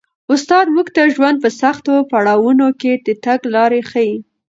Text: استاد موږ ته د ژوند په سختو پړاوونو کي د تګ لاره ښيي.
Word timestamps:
استاد 0.33 0.65
موږ 0.75 0.87
ته 0.95 1.01
د 1.07 1.11
ژوند 1.15 1.37
په 1.43 1.49
سختو 1.61 1.93
پړاوونو 2.11 2.67
کي 2.81 2.91
د 3.05 3.07
تګ 3.25 3.39
لاره 3.53 3.81
ښيي. 3.89 4.13